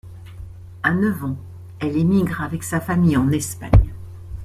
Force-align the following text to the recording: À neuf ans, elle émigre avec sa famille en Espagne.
À 0.81 0.95
neuf 0.95 1.23
ans, 1.23 1.37
elle 1.79 1.95
émigre 1.95 2.41
avec 2.41 2.63
sa 2.63 2.81
famille 2.81 3.17
en 3.17 3.31
Espagne. 3.31 3.93